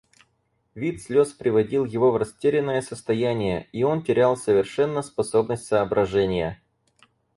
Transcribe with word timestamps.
Вид 0.73 0.99
слез 0.99 1.31
приводил 1.31 1.85
его 1.85 2.09
в 2.11 2.17
растерянное 2.17 2.81
состояние, 2.81 3.67
и 3.71 3.83
он 3.83 4.01
терял 4.03 4.35
совершенно 4.35 5.03
способность 5.03 5.65
соображения. 5.65 6.59